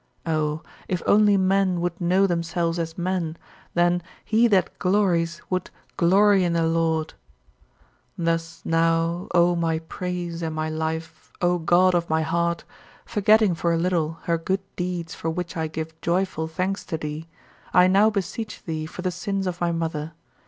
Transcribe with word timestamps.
Oh, 0.25 0.63
if 0.87 1.03
only 1.05 1.37
men 1.37 1.79
would 1.79 2.01
know 2.01 2.25
themselves 2.25 2.79
as 2.79 2.97
men, 2.97 3.37
then 3.75 4.01
"he 4.25 4.47
that 4.47 4.79
glories" 4.79 5.43
would 5.51 5.69
"glory 5.95 6.43
in 6.43 6.53
the 6.53 6.65
Lord"! 6.65 7.09
35. 8.17 8.25
Thus 8.25 8.61
now, 8.65 9.27
O 9.35 9.55
my 9.55 9.77
Praise 9.77 10.41
and 10.41 10.55
my 10.55 10.71
Life, 10.71 11.31
O 11.39 11.59
God 11.59 11.93
of 11.93 12.09
my 12.09 12.23
heart, 12.23 12.63
forgetting 13.05 13.53
for 13.53 13.71
a 13.73 13.77
little 13.77 14.13
her 14.23 14.39
good 14.39 14.61
deeds 14.75 15.13
for 15.13 15.29
which 15.29 15.55
I 15.55 15.67
give 15.67 16.01
joyful 16.01 16.47
thanks 16.47 16.83
to 16.85 16.97
thee, 16.97 17.27
I 17.71 17.85
now 17.85 18.09
beseech 18.09 18.63
thee 18.63 18.87
for 18.87 19.03
the 19.03 19.11
sins 19.11 19.45
of 19.45 19.61
my 19.61 19.71
mother. 19.71 20.13